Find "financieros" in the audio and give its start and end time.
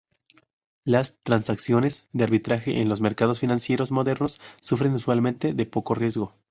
3.39-3.91